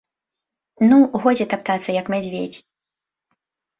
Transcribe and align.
Ну, 0.89 0.97
годзе 1.27 1.45
таптацца, 1.53 1.89
як 2.01 2.05
мядзведзь. 2.15 2.57